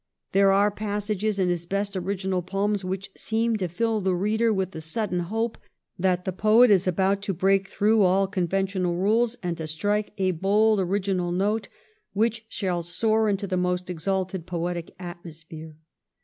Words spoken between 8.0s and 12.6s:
all conventional rules and to strike a bold original note which